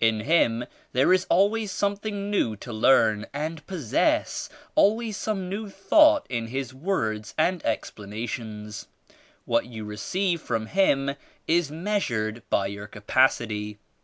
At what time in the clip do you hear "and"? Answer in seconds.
3.32-3.64, 7.38-7.64